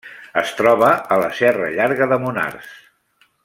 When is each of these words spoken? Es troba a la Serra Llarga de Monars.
Es 0.41 0.53
troba 0.61 0.89
a 1.15 1.19
la 1.25 1.29
Serra 1.41 1.69
Llarga 1.77 2.09
de 2.13 2.21
Monars. 2.27 2.75